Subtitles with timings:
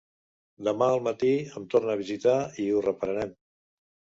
[0.67, 1.29] Demà al matí
[1.61, 3.37] em torna a visitar i ho reprenem.